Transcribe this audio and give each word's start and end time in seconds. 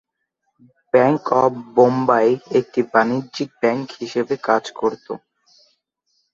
Bank 0.93 1.23
of 1.41 1.51
Bombay 1.75 2.27
একটি 2.59 2.79
বাণিজ্যিক 2.93 3.49
bank 3.61 3.85
হিসেবে 3.99 4.35
কাজ 4.47 4.63
করত। 4.79 5.07